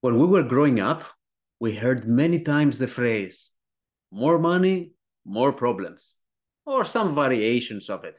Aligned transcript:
When 0.00 0.18
we 0.18 0.26
were 0.26 0.42
growing 0.42 0.80
up, 0.80 1.04
we 1.60 1.76
heard 1.76 2.08
many 2.08 2.40
times 2.40 2.78
the 2.78 2.88
phrase 2.88 3.52
more 4.10 4.38
money, 4.38 4.94
more 5.24 5.52
problems, 5.52 6.16
or 6.66 6.84
some 6.84 7.14
variations 7.14 7.88
of 7.88 8.04
it. 8.04 8.18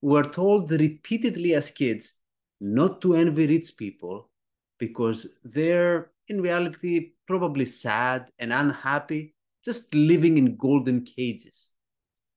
We 0.00 0.12
were 0.12 0.22
told 0.22 0.70
repeatedly 0.70 1.54
as 1.54 1.70
kids 1.70 2.14
not 2.60 3.00
to 3.02 3.14
envy 3.14 3.46
rich 3.48 3.76
people 3.76 4.30
because 4.78 5.26
they're 5.42 6.12
in 6.28 6.40
reality 6.40 7.12
probably 7.26 7.64
sad 7.64 8.30
and 8.38 8.52
unhappy, 8.52 9.34
just 9.64 9.92
living 9.94 10.38
in 10.38 10.56
golden 10.56 11.04
cages. 11.04 11.72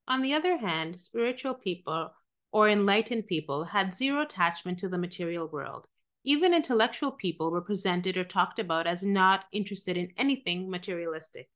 On 0.07 0.21
the 0.21 0.33
other 0.33 0.57
hand, 0.57 0.99
spiritual 0.99 1.53
people 1.53 2.11
or 2.51 2.67
enlightened 2.67 3.27
people 3.27 3.65
had 3.65 3.93
zero 3.93 4.23
attachment 4.23 4.79
to 4.79 4.89
the 4.89 4.97
material 4.97 5.47
world. 5.47 5.87
Even 6.25 6.53
intellectual 6.53 7.11
people 7.11 7.49
were 7.49 7.61
presented 7.61 8.17
or 8.17 8.25
talked 8.25 8.59
about 8.59 8.85
as 8.85 9.03
not 9.03 9.45
interested 9.53 9.95
in 9.95 10.09
anything 10.17 10.69
materialistic. 10.69 11.47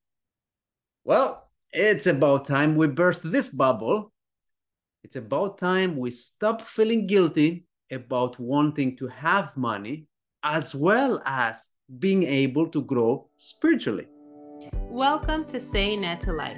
Well, 1.04 1.50
it's 1.74 2.08
about 2.08 2.46
time 2.46 2.78
we 2.78 2.88
burst 2.88 3.30
this 3.30 3.50
bubble. 3.50 4.14
It's 5.04 5.18
about 5.18 5.58
time 5.58 5.98
we 5.98 6.12
stop 6.12 6.62
feeling 6.62 7.08
guilty 7.08 7.66
about 7.92 8.40
wanting 8.40 8.96
to 8.98 9.08
have 9.10 9.58
money 9.58 10.08
as 10.44 10.74
well 10.74 11.22
as 11.26 11.72
being 12.00 12.24
able 12.24 12.68
to 12.70 12.82
grow 12.84 13.28
spiritually. 13.40 14.08
Welcome 14.88 15.44
to 15.50 15.60
Say 15.60 15.98
NAI 15.98 16.16
to 16.16 16.32
Life. 16.32 16.58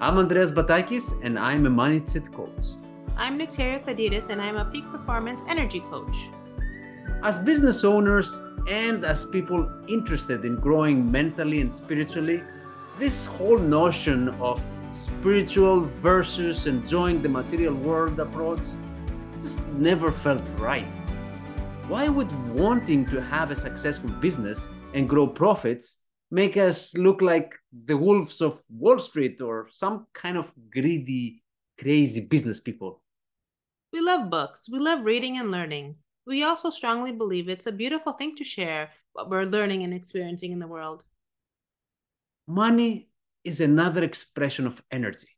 I'm 0.00 0.18
Andreas 0.18 0.50
Batakis 0.50 1.12
and 1.22 1.38
I'm 1.38 1.64
a 1.64 1.70
money 1.70 2.00
mindset 2.00 2.32
coach. 2.34 2.74
I'm 3.16 3.38
Nectaria 3.38 3.84
Kladitis 3.84 4.30
and 4.30 4.42
I'm 4.42 4.56
a 4.56 4.64
peak 4.64 4.84
performance 4.90 5.44
energy 5.48 5.78
coach. 5.78 6.16
As 7.20 7.40
business 7.40 7.82
owners 7.82 8.38
and 8.68 9.04
as 9.04 9.26
people 9.26 9.68
interested 9.88 10.44
in 10.44 10.54
growing 10.54 11.10
mentally 11.10 11.60
and 11.60 11.74
spiritually, 11.74 12.44
this 12.96 13.26
whole 13.26 13.58
notion 13.58 14.28
of 14.40 14.62
spiritual 14.92 15.80
versus 16.00 16.68
enjoying 16.68 17.20
the 17.20 17.28
material 17.28 17.74
world 17.74 18.20
approach 18.20 18.60
just 19.40 19.58
never 19.70 20.12
felt 20.12 20.42
right. 20.58 20.86
Why 21.88 22.08
would 22.08 22.30
wanting 22.54 23.04
to 23.06 23.20
have 23.20 23.50
a 23.50 23.56
successful 23.56 24.10
business 24.20 24.68
and 24.94 25.08
grow 25.08 25.26
profits 25.26 26.02
make 26.30 26.56
us 26.56 26.96
look 26.96 27.20
like 27.20 27.52
the 27.86 27.96
wolves 27.96 28.40
of 28.40 28.62
Wall 28.70 29.00
Street 29.00 29.40
or 29.40 29.66
some 29.70 30.06
kind 30.14 30.36
of 30.36 30.52
greedy, 30.70 31.42
crazy 31.80 32.26
business 32.26 32.60
people? 32.60 33.02
We 33.92 34.00
love 34.00 34.30
books, 34.30 34.68
we 34.70 34.78
love 34.78 35.04
reading 35.04 35.38
and 35.38 35.50
learning. 35.50 35.96
We 36.28 36.42
also 36.42 36.68
strongly 36.68 37.12
believe 37.12 37.48
it's 37.48 37.66
a 37.66 37.72
beautiful 37.72 38.12
thing 38.12 38.36
to 38.36 38.44
share 38.44 38.90
what 39.14 39.30
we're 39.30 39.46
learning 39.46 39.82
and 39.82 39.94
experiencing 39.94 40.52
in 40.52 40.58
the 40.58 40.66
world. 40.66 41.02
Money 42.46 43.08
is 43.44 43.62
another 43.62 44.04
expression 44.04 44.66
of 44.66 44.82
energy. 44.90 45.28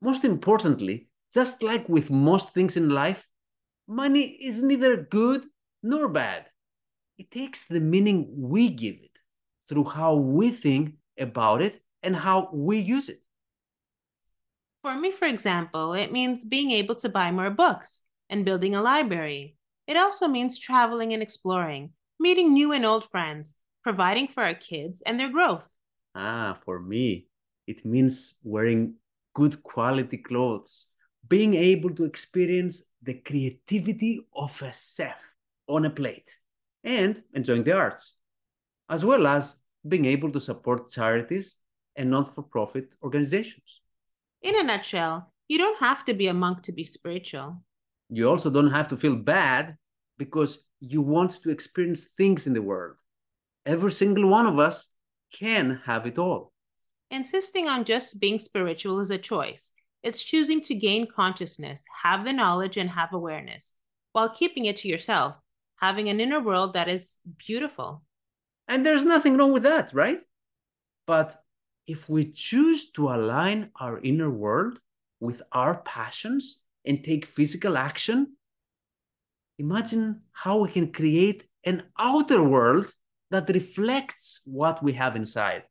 Most 0.00 0.24
importantly, 0.24 1.08
just 1.34 1.60
like 1.60 1.88
with 1.88 2.08
most 2.08 2.54
things 2.54 2.76
in 2.76 2.90
life, 2.90 3.26
money 3.88 4.38
is 4.40 4.62
neither 4.62 4.96
good 4.96 5.44
nor 5.82 6.08
bad. 6.08 6.46
It 7.18 7.32
takes 7.32 7.64
the 7.64 7.80
meaning 7.80 8.28
we 8.30 8.68
give 8.68 8.94
it 8.94 9.18
through 9.68 9.86
how 9.86 10.14
we 10.14 10.50
think 10.50 10.94
about 11.18 11.62
it 11.62 11.82
and 12.04 12.14
how 12.14 12.48
we 12.52 12.78
use 12.78 13.08
it. 13.08 13.22
For 14.82 14.94
me, 14.94 15.10
for 15.10 15.26
example, 15.26 15.94
it 15.94 16.12
means 16.12 16.44
being 16.44 16.70
able 16.70 16.94
to 16.94 17.08
buy 17.08 17.32
more 17.32 17.50
books 17.50 18.02
and 18.28 18.44
building 18.44 18.76
a 18.76 18.82
library. 18.82 19.56
It 19.90 19.96
also 19.96 20.28
means 20.28 20.56
traveling 20.56 21.12
and 21.14 21.20
exploring, 21.20 21.90
meeting 22.20 22.52
new 22.52 22.70
and 22.70 22.86
old 22.86 23.10
friends, 23.10 23.56
providing 23.82 24.28
for 24.28 24.44
our 24.44 24.54
kids 24.54 25.02
and 25.04 25.18
their 25.18 25.32
growth. 25.32 25.68
Ah, 26.14 26.60
for 26.64 26.78
me, 26.78 27.26
it 27.66 27.84
means 27.84 28.38
wearing 28.44 28.94
good 29.34 29.60
quality 29.64 30.18
clothes, 30.18 30.86
being 31.26 31.54
able 31.54 31.90
to 31.96 32.04
experience 32.04 32.84
the 33.02 33.14
creativity 33.14 34.20
of 34.32 34.62
a 34.62 34.72
chef 34.72 35.18
on 35.66 35.86
a 35.86 35.90
plate, 35.90 36.38
and 36.84 37.20
enjoying 37.34 37.64
the 37.64 37.72
arts, 37.72 38.14
as 38.88 39.04
well 39.04 39.26
as 39.26 39.56
being 39.88 40.04
able 40.04 40.30
to 40.30 40.40
support 40.40 40.92
charities 40.92 41.56
and 41.96 42.10
non 42.10 42.26
for 42.26 42.42
profit 42.42 42.94
organizations. 43.02 43.80
In 44.40 44.54
a 44.54 44.62
nutshell, 44.62 45.32
you 45.48 45.58
don't 45.58 45.80
have 45.80 46.04
to 46.04 46.14
be 46.14 46.28
a 46.28 46.34
monk 46.34 46.62
to 46.62 46.72
be 46.72 46.84
spiritual. 46.84 47.64
You 48.08 48.28
also 48.28 48.50
don't 48.50 48.70
have 48.70 48.88
to 48.88 48.96
feel 48.96 49.16
bad 49.16 49.76
because 50.20 50.62
you 50.80 51.00
want 51.00 51.30
to 51.42 51.48
experience 51.48 52.10
things 52.18 52.46
in 52.46 52.52
the 52.52 52.60
world. 52.60 52.96
Every 53.64 53.90
single 53.90 54.28
one 54.28 54.46
of 54.46 54.58
us 54.58 54.94
can 55.32 55.80
have 55.86 56.04
it 56.06 56.18
all. 56.18 56.52
Insisting 57.10 57.68
on 57.68 57.84
just 57.84 58.20
being 58.20 58.38
spiritual 58.38 59.00
is 59.00 59.10
a 59.10 59.16
choice. 59.16 59.72
It's 60.02 60.22
choosing 60.22 60.60
to 60.68 60.74
gain 60.74 61.06
consciousness, 61.06 61.84
have 62.02 62.24
the 62.24 62.34
knowledge, 62.34 62.76
and 62.76 62.90
have 62.90 63.14
awareness, 63.14 63.72
while 64.12 64.28
keeping 64.28 64.66
it 64.66 64.76
to 64.76 64.88
yourself, 64.88 65.36
having 65.76 66.10
an 66.10 66.20
inner 66.20 66.40
world 66.40 66.74
that 66.74 66.88
is 66.88 67.18
beautiful. 67.46 68.02
And 68.68 68.84
there's 68.84 69.06
nothing 69.06 69.38
wrong 69.38 69.52
with 69.52 69.62
that, 69.62 69.94
right? 69.94 70.20
But 71.06 71.34
if 71.86 72.10
we 72.10 72.30
choose 72.30 72.92
to 72.92 73.08
align 73.08 73.70
our 73.80 73.98
inner 74.00 74.30
world 74.30 74.78
with 75.18 75.40
our 75.52 75.76
passions 75.82 76.62
and 76.84 77.02
take 77.02 77.24
physical 77.24 77.78
action, 77.78 78.36
imagine 79.60 80.22
how 80.32 80.60
we 80.60 80.70
can 80.70 80.90
create 80.92 81.44
an 81.64 81.84
outer 81.98 82.42
world 82.42 82.92
that 83.30 83.48
reflects 83.50 84.40
what 84.44 84.82
we 84.82 84.94
have 84.94 85.14
inside. 85.14 85.62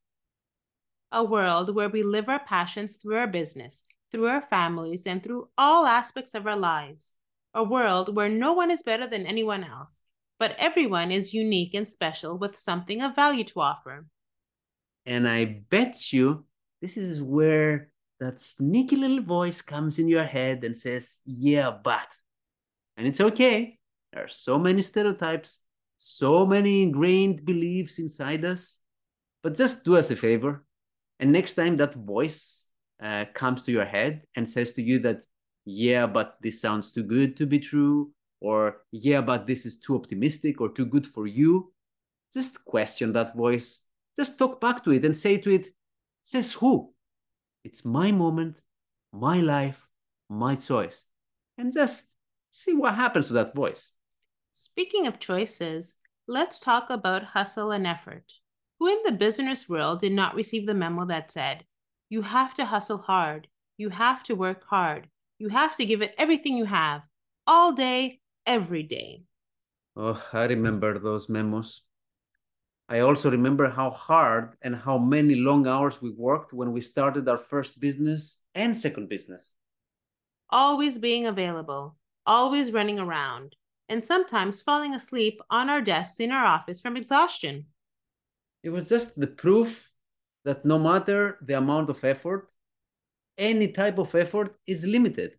A 1.12 1.24
world 1.24 1.76
where 1.76 1.90
we 1.90 2.04
live 2.04 2.30
our 2.30 2.40
passions 2.40 2.98
through 2.98 3.18
our 3.18 3.28
business, 3.28 3.84
through 4.12 4.28
our 4.28 4.44
families, 4.44 5.08
and 5.08 5.24
through 5.24 5.50
all 5.58 5.86
aspects 5.88 6.36
of 6.36 6.46
our 6.46 6.56
lives. 6.56 7.16
A 7.56 7.64
world 7.64 8.16
where 8.16 8.30
no 8.30 8.54
one 8.54 8.70
is 8.70 8.84
better 8.84 9.08
than 9.08 9.26
anyone 9.26 9.64
else, 9.64 10.02
but 10.38 10.56
everyone 10.60 11.12
is 11.12 11.34
unique 11.34 11.74
and 11.74 11.90
special 11.90 12.38
with 12.38 12.56
something 12.56 13.02
of 13.02 13.16
value 13.16 13.44
to 13.46 13.60
offer. 13.60 14.06
And 15.08 15.28
I 15.28 15.64
bet 15.70 16.14
you 16.14 16.46
this 16.80 16.96
is 16.96 17.24
where 17.24 17.90
that 18.20 18.40
sneaky 18.40 18.98
little 18.98 19.24
voice 19.24 19.64
comes 19.64 19.98
in 19.98 20.08
your 20.08 20.26
head 20.26 20.64
and 20.64 20.78
says, 20.78 21.22
Yeah, 21.26 21.72
but. 21.72 22.08
And 22.96 23.08
it's 23.08 23.22
okay. 23.22 23.79
There 24.14 24.24
are 24.24 24.30
so 24.30 24.58
many 24.58 24.82
stereotypes 24.82 25.62
so 26.02 26.46
many 26.46 26.82
ingrained 26.82 27.46
beliefs 27.46 28.00
inside 28.00 28.46
us. 28.46 28.80
But 29.44 29.58
just 29.58 29.84
do 29.84 29.98
us 29.98 30.12
a 30.12 30.16
favor. 30.16 30.64
And 31.20 31.32
next 31.32 31.56
time 31.56 31.76
that 31.78 31.94
voice 31.94 32.68
uh, 33.04 33.26
comes 33.34 33.64
to 33.64 33.74
your 33.74 33.84
head 33.84 34.24
and 34.36 34.50
says 34.50 34.72
to 34.74 34.82
you 34.82 35.00
that, 35.00 35.26
yeah, 35.66 36.08
but 36.08 36.38
this 36.42 36.62
sounds 36.62 36.94
too 36.94 37.04
good 37.04 37.36
to 37.38 37.46
be 37.46 37.60
true, 37.60 38.12
or 38.40 38.78
yeah, 38.92 39.20
but 39.20 39.46
this 39.46 39.66
is 39.66 39.80
too 39.80 39.96
optimistic 39.96 40.62
or 40.62 40.70
too 40.70 40.86
good 40.86 41.06
for 41.06 41.28
you, 41.28 41.74
just 42.34 42.64
question 42.64 43.12
that 43.14 43.36
voice. 43.36 43.84
Just 44.16 44.40
talk 44.40 44.62
back 44.62 44.84
to 44.86 44.92
it 44.92 45.04
and 45.04 45.16
say 45.16 45.38
to 45.38 45.54
it, 45.54 45.68
says 46.24 46.54
who? 46.54 46.94
It's 47.66 47.84
my 47.84 48.14
moment, 48.14 48.62
my 49.12 49.42
life, 49.42 49.86
my 50.30 50.56
choice. 50.56 51.04
And 51.58 51.74
just 51.74 52.06
see 52.52 52.74
what 52.74 52.96
happens 52.96 53.28
to 53.28 53.34
that 53.34 53.54
voice. 53.54 53.92
Speaking 54.62 55.08
of 55.08 55.22
choices, 55.22 55.96
let's 56.28 56.60
talk 56.60 56.90
about 56.90 57.24
hustle 57.24 57.72
and 57.72 57.88
effort. 57.88 58.34
Who 58.78 58.88
in 58.88 59.00
the 59.06 59.14
business 59.14 59.70
world 59.70 60.02
did 60.02 60.12
not 60.12 60.36
receive 60.36 60.66
the 60.66 60.74
memo 60.74 61.06
that 61.06 61.32
said, 61.32 61.64
you 62.10 62.24
have 62.24 62.54
to 62.56 62.66
hustle 62.66 62.98
hard, 62.98 63.48
you 63.78 63.88
have 63.88 64.22
to 64.24 64.36
work 64.36 64.66
hard, 64.66 65.08
you 65.38 65.48
have 65.48 65.78
to 65.78 65.86
give 65.86 66.02
it 66.02 66.14
everything 66.18 66.58
you 66.58 66.66
have, 66.66 67.08
all 67.48 67.72
day, 67.72 68.20
every 68.46 68.84
day? 68.84 69.24
Oh, 69.96 70.22
I 70.34 70.44
remember 70.44 71.00
those 71.00 71.30
memos. 71.30 71.84
I 72.90 73.00
also 73.00 73.32
remember 73.32 73.70
how 73.70 73.90
hard 73.90 74.58
and 74.62 74.76
how 74.76 74.98
many 74.98 75.36
long 75.36 75.68
hours 75.68 76.02
we 76.02 76.10
worked 76.10 76.52
when 76.52 76.74
we 76.74 76.82
started 76.82 77.30
our 77.30 77.38
first 77.38 77.80
business 77.80 78.44
and 78.54 78.76
second 78.76 79.08
business. 79.08 79.56
Always 80.50 80.98
being 80.98 81.28
available, 81.28 81.96
always 82.26 82.74
running 82.74 83.00
around, 83.00 83.56
and 83.90 84.06
sometimes 84.06 84.62
falling 84.62 84.94
asleep 84.94 85.42
on 85.50 85.70
our 85.70 85.82
desks 85.82 86.20
in 86.20 86.32
our 86.32 86.46
office 86.46 86.80
from 86.80 86.96
exhaustion. 86.96 87.66
It 88.64 88.70
was 88.70 88.88
just 88.88 89.20
the 89.20 89.28
proof 89.28 89.90
that 90.46 90.64
no 90.64 90.78
matter 90.78 91.38
the 91.42 91.58
amount 91.58 91.90
of 91.90 92.04
effort, 92.04 92.52
any 93.38 93.70
type 93.70 93.98
of 93.98 94.14
effort 94.16 94.56
is 94.68 94.86
limited. 94.86 95.32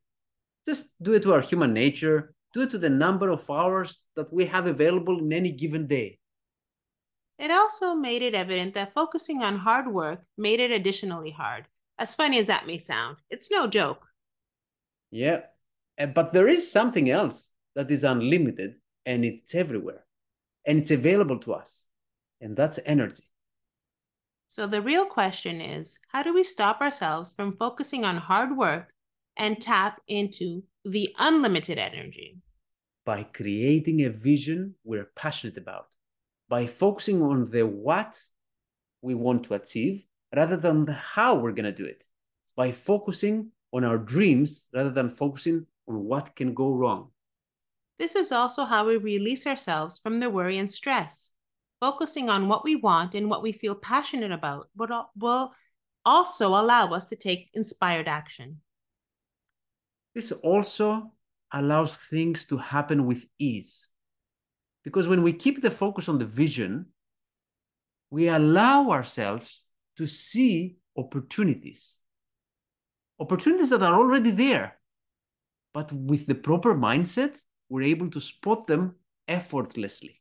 Just 0.67 0.93
do 1.01 1.13
it 1.13 1.23
to 1.23 1.33
our 1.33 1.41
human 1.41 1.73
nature, 1.73 2.35
do 2.53 2.63
it 2.63 2.71
to 2.73 2.79
the 2.79 2.91
number 2.91 3.31
of 3.31 3.49
hours 3.49 3.99
that 4.17 4.33
we 4.33 4.45
have 4.47 4.67
available 4.67 5.19
in 5.19 5.33
any 5.33 5.53
given 5.53 5.87
day. 5.87 6.19
It 7.39 7.51
also 7.51 7.95
made 7.95 8.21
it 8.21 8.35
evident 8.35 8.75
that 8.75 8.93
focusing 8.93 9.43
on 9.43 9.57
hard 9.57 9.89
work 9.89 10.21
made 10.37 10.61
it 10.61 10.71
additionally 10.71 11.31
hard. 11.31 11.67
As 11.99 12.15
funny 12.15 12.39
as 12.39 12.49
that 12.49 12.67
may 12.67 12.79
sound, 12.79 13.19
it's 13.31 13.51
no 13.51 13.67
joke. 13.67 14.07
Yeah, 15.11 15.41
eh, 15.99 16.07
but 16.07 16.33
there 16.33 16.49
is 16.49 16.71
something 16.71 17.11
else 17.11 17.51
that 17.75 17.91
is 17.91 18.05
unlimited 18.05 18.75
and 19.07 19.25
it's 19.25 19.55
everywhere 19.55 20.05
and 20.67 20.79
it's 20.79 20.91
available 20.91 21.39
to 21.41 21.55
us. 21.55 21.85
And 22.41 22.57
that's 22.57 22.79
energy. 22.87 23.25
So 24.47 24.67
the 24.67 24.83
real 24.83 25.07
question 25.07 25.61
is 25.61 25.99
how 26.09 26.23
do 26.23 26.35
we 26.35 26.43
stop 26.43 26.81
ourselves 26.81 27.33
from 27.37 27.57
focusing 27.57 28.05
on 28.05 28.17
hard 28.17 28.57
work 28.57 28.93
and 29.37 29.61
tap 29.61 30.01
into 30.09 30.65
the 30.85 31.15
unlimited 31.19 31.79
energy? 31.79 32.39
By 33.05 33.23
creating 33.25 34.03
a 34.05 34.11
vision 34.11 34.75
we're 34.85 35.11
passionate 35.15 35.57
about, 35.57 35.87
by 36.49 36.67
focusing 36.67 37.23
on 37.23 37.51
the 37.51 37.63
what 37.63 38.21
we 39.03 39.15
want 39.15 39.45
to 39.45 39.55
achieve 39.55 40.05
rather 40.35 40.57
than 40.57 40.85
the 40.85 40.95
how 40.95 41.37
we're 41.37 41.53
going 41.53 41.73
to 41.73 41.83
do 41.83 41.85
it, 41.85 42.05
by 42.57 42.73
focusing 42.73 43.51
on 43.73 43.85
our 43.85 43.99
dreams 43.99 44.67
rather 44.75 44.91
than 44.91 45.11
focusing 45.11 45.67
on 45.89 46.05
what 46.05 46.35
can 46.35 46.55
go 46.55 46.73
wrong. 46.73 47.11
This 48.01 48.17
is 48.17 48.33
also 48.33 48.65
how 48.65 48.87
we 48.87 48.97
release 48.97 49.47
ourselves 49.47 49.99
from 49.99 50.21
the 50.21 50.31
worry 50.31 50.57
and 50.57 50.73
stress. 50.73 51.33
Focusing 51.81 52.31
on 52.31 52.49
what 52.49 52.65
we 52.65 52.75
want 52.75 53.15
and 53.15 53.29
what 53.29 53.43
we 53.43 53.53
feel 53.53 53.75
passionate 53.75 54.33
about 54.33 54.71
will 54.75 55.53
also 56.07 56.49
allow 56.49 56.95
us 56.95 57.11
to 57.11 57.17
take 57.17 57.51
inspired 57.53 58.09
action. 58.09 58.63
This 60.15 60.33
also 60.33 61.13
allows 61.53 61.97
things 61.97 62.47
to 62.47 62.57
happen 62.57 63.05
with 63.05 63.23
ease. 63.39 63.87
Because 64.83 65.07
when 65.07 65.23
we 65.23 65.35
keep 65.35 65.61
the 65.61 65.71
focus 65.71 66.09
on 66.09 66.19
the 66.19 66.25
vision, 66.25 66.87
we 68.09 68.29
allow 68.29 68.89
ourselves 68.89 69.67
to 69.99 70.07
see 70.07 70.77
opportunities. 70.97 71.99
Opportunities 73.19 73.69
that 73.69 73.83
are 73.83 73.93
already 73.93 74.31
there. 74.31 74.79
But 75.75 75.93
with 75.93 76.27
the 76.27 76.35
proper 76.35 76.75
mindset, 76.75 77.37
we're 77.71 77.87
able 77.87 78.11
to 78.11 78.21
spot 78.21 78.67
them 78.67 78.97
effortlessly. 79.27 80.21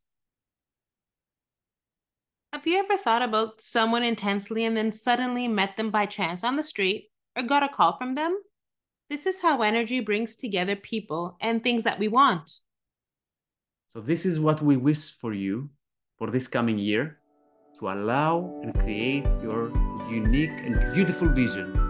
Have 2.53 2.65
you 2.65 2.77
ever 2.77 2.97
thought 2.97 3.21
about 3.21 3.61
someone 3.61 4.03
intensely 4.03 4.65
and 4.65 4.77
then 4.77 4.91
suddenly 4.91 5.47
met 5.47 5.75
them 5.75 5.91
by 5.91 6.05
chance 6.05 6.43
on 6.43 6.55
the 6.55 6.63
street 6.63 7.09
or 7.35 7.43
got 7.43 7.63
a 7.63 7.69
call 7.69 7.97
from 7.97 8.13
them? 8.13 8.39
This 9.09 9.25
is 9.25 9.41
how 9.41 9.61
energy 9.61 9.99
brings 9.99 10.35
together 10.35 10.75
people 10.75 11.37
and 11.41 11.61
things 11.61 11.83
that 11.83 11.99
we 11.99 12.07
want. 12.07 12.51
So, 13.87 14.01
this 14.01 14.25
is 14.25 14.39
what 14.39 14.61
we 14.61 14.77
wish 14.77 15.17
for 15.17 15.33
you 15.33 15.69
for 16.17 16.29
this 16.29 16.47
coming 16.47 16.77
year 16.77 17.17
to 17.79 17.89
allow 17.89 18.59
and 18.61 18.73
create 18.75 19.25
your 19.41 19.71
unique 20.09 20.51
and 20.51 20.93
beautiful 20.93 21.29
vision. 21.29 21.88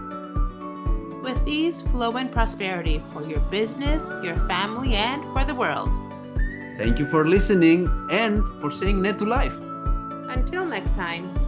With 1.30 1.46
ease, 1.46 1.80
flow, 1.80 2.16
and 2.16 2.32
prosperity 2.32 3.00
for 3.12 3.22
your 3.22 3.38
business, 3.54 4.12
your 4.20 4.34
family, 4.48 4.94
and 4.94 5.22
for 5.32 5.44
the 5.44 5.54
world. 5.54 5.88
Thank 6.76 6.98
you 6.98 7.06
for 7.06 7.24
listening 7.24 7.86
and 8.10 8.42
for 8.60 8.72
saying 8.72 9.00
NAI 9.00 9.12
to 9.12 9.26
life. 9.26 9.54
Until 10.34 10.66
next 10.66 10.96
time. 10.96 11.39